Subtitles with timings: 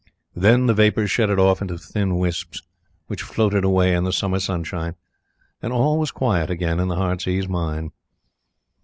[0.35, 2.63] Then the vapour shredded off into thin wisps,
[3.05, 4.95] which floated away in the summer sunshine,
[5.61, 7.91] and all was quiet again in the Heartsease mine.